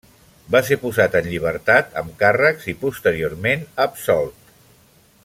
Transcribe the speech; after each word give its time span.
Va 0.53 0.61
ser 0.69 0.77
posat 0.85 1.17
en 1.19 1.27
llibertat 1.33 1.93
amb 2.03 2.17
càrrecs, 2.23 2.67
i 2.73 2.77
posteriorment 2.87 3.71
absolt. 3.89 4.53